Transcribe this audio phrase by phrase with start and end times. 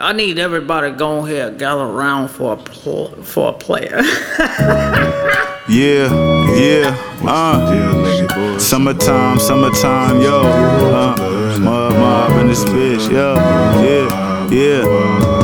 [0.00, 4.00] I need everybody to go ahead gather around for a pl- for a player.
[5.70, 6.08] Yeah,
[6.56, 8.58] yeah, uh.
[8.58, 10.40] Summertime, summertime, yo.
[10.40, 13.34] Uh, mob, mob in this bitch, yo.
[13.84, 15.37] Yeah, yeah.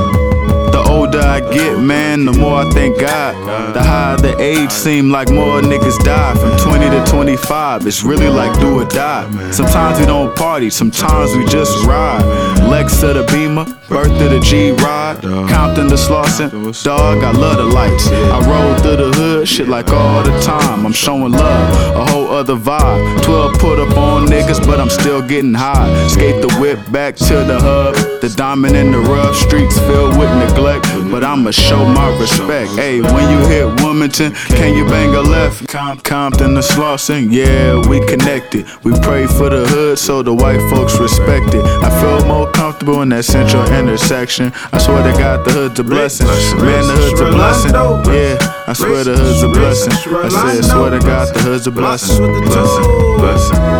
[1.52, 3.34] Get, man, the more I thank God.
[3.74, 6.34] The higher the age seem like more niggas die.
[6.34, 9.50] From 20 to 25, it's really like do or die.
[9.50, 12.24] Sometimes we don't party, sometimes we just ride.
[12.68, 15.20] Lex to the Beamer, birth to the G Ride.
[15.22, 16.50] Compton to Slauson,
[16.84, 18.08] dog, I love the lights.
[18.08, 20.86] I roll through the hood, shit like all the time.
[20.86, 23.22] I'm showing love, a whole other vibe.
[23.22, 26.08] 12 put up on niggas, but I'm still getting high.
[26.08, 27.94] Skate the whip back to the hub.
[28.20, 30.86] The diamond in the rough streets filled with neglect.
[31.14, 32.72] But I'ma show my respect.
[32.72, 35.68] Hey, when you hit Wilmington, can you bang a left?
[35.68, 38.66] Com- Compton to Slauson, yeah, we connected.
[38.82, 41.64] We pray for the hood so the white folks respect it.
[41.86, 44.52] I feel more comfortable in that central intersection.
[44.72, 46.26] I swear to God, the hood's a blessing.
[46.26, 47.70] Man, the hood's a blessing.
[48.12, 49.92] Yeah, I swear the hood's a blessing.
[49.92, 52.26] I said, swear to God, the hood's a blessing.
[52.26, 52.84] Blessing,
[53.18, 53.73] blessing.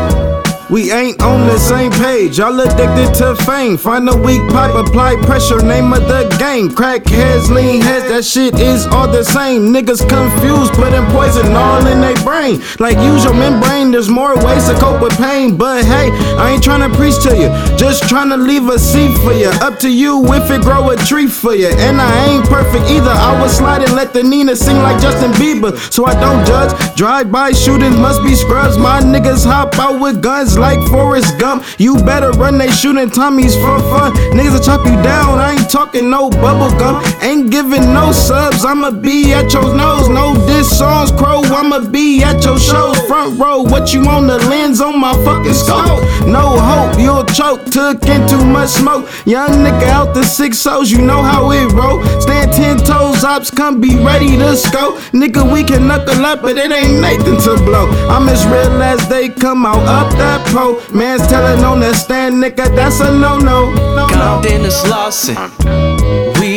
[1.55, 3.77] The same page, y'all addicted to fame.
[3.77, 6.69] Find a weak pipe, apply pressure, name of the game.
[6.69, 9.73] Crack heads, lean heads, that shit is all the same.
[9.73, 12.61] Niggas confused, putting poison all in their brain.
[12.81, 15.57] Like use your membrane, there's more ways to cope with pain.
[15.57, 16.11] But hey,
[16.43, 17.47] I ain't tryna preach to you,
[17.79, 19.51] just tryna leave a seed for you.
[19.63, 21.69] Up to you if it grow a tree for you.
[21.69, 25.71] And I ain't perfect either, I was sliding, let the Nina sing like Justin Bieber.
[25.93, 28.77] So I don't judge, drive-by shootings must be scrubs.
[28.77, 31.44] My niggas hop out with guns like Forrest Gump.
[31.79, 34.13] You better run, they shooting Tommies for fun.
[34.33, 37.03] Niggas will chop you down, I ain't talking no bubble gum.
[37.21, 40.09] Ain't giving no subs, I'ma be at your nose.
[40.09, 42.99] No diss songs, crow, I'ma be at your shows.
[43.07, 46.01] Front row, what you on the lens on my fucking scope?
[46.27, 49.09] No hope, you'll choke, took in too much smoke.
[49.27, 52.03] Young nigga out the six O's, you know how it roll.
[52.21, 54.99] Stand ten toes, ops come be ready to scope.
[55.13, 57.89] Nigga, we can knuckle up, but it ain't Nathan to blow.
[58.09, 60.81] I'm as real as they come out up that pole.
[60.95, 63.73] Man's telling on that stand, nigga, that's a no no.
[63.75, 64.09] No, no.
[64.09, 65.84] Compton to Slauson, uh.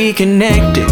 [0.07, 0.85] We connected.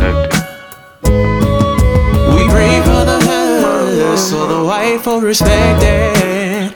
[2.36, 6.74] We pray for the hood, so the white folk respect it.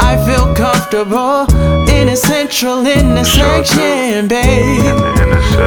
[0.00, 1.46] I feel comfortable
[1.88, 4.98] in a central intersection, babe.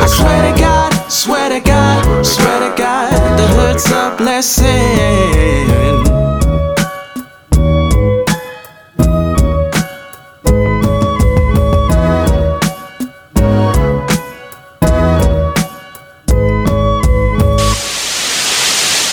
[0.04, 5.15] I swear to God, swear to God, swear to God, the hood's a blessing.